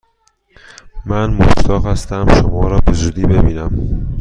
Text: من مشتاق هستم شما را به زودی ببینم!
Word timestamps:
من 1.05 1.29
مشتاق 1.33 1.85
هستم 1.87 2.35
شما 2.41 2.67
را 2.67 2.79
به 2.79 2.91
زودی 2.93 3.25
ببینم! 3.25 4.07